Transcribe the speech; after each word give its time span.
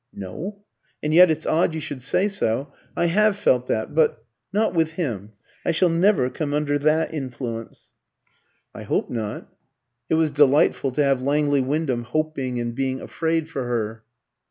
"No. 0.15 0.63
And 1.03 1.13
yet 1.13 1.29
it's 1.29 1.45
odd 1.45 1.75
you 1.75 1.79
should 1.79 2.01
say 2.01 2.27
so. 2.27 2.73
I 2.97 3.05
have 3.05 3.37
felt 3.37 3.67
that, 3.67 3.93
but 3.93 4.25
not 4.51 4.73
with 4.73 4.93
him. 4.93 5.33
I 5.63 5.69
shall 5.71 5.89
never 5.89 6.27
come 6.31 6.55
under 6.55 6.79
that 6.79 7.13
influence." 7.13 7.91
"I 8.73 8.81
hope 8.81 9.11
not." 9.11 9.47
(It 10.09 10.15
was 10.15 10.31
delightful 10.31 10.89
to 10.93 11.03
have 11.03 11.21
Langley 11.21 11.61
Wyndham 11.61 12.01
"hoping" 12.05 12.59
and 12.59 12.73
being 12.73 12.99
"afraid" 12.99 13.47
for 13.47 13.63
her.) 13.65 14.03